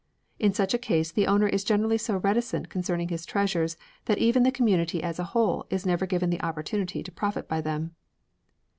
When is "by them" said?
7.47-7.93